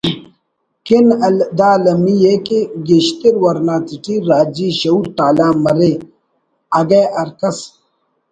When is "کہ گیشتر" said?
2.45-3.33